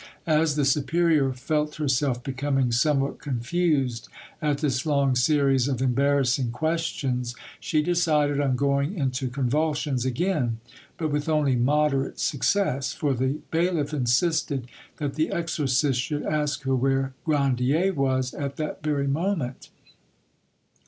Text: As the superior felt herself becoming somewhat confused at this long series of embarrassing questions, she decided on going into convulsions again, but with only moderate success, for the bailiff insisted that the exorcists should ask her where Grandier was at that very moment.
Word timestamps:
As 0.25 0.55
the 0.55 0.65
superior 0.65 1.31
felt 1.31 1.75
herself 1.75 2.23
becoming 2.23 2.71
somewhat 2.71 3.19
confused 3.19 4.09
at 4.41 4.57
this 4.57 4.83
long 4.83 5.15
series 5.15 5.67
of 5.67 5.79
embarrassing 5.79 6.49
questions, 6.49 7.35
she 7.59 7.83
decided 7.83 8.41
on 8.41 8.55
going 8.55 8.97
into 8.97 9.27
convulsions 9.29 10.03
again, 10.03 10.57
but 10.97 11.11
with 11.11 11.29
only 11.29 11.55
moderate 11.55 12.17
success, 12.17 12.93
for 12.93 13.13
the 13.13 13.41
bailiff 13.51 13.93
insisted 13.93 14.65
that 14.97 15.13
the 15.13 15.29
exorcists 15.29 16.01
should 16.01 16.23
ask 16.25 16.63
her 16.63 16.75
where 16.75 17.13
Grandier 17.23 17.93
was 17.93 18.33
at 18.33 18.55
that 18.57 18.81
very 18.81 19.05
moment. 19.05 19.69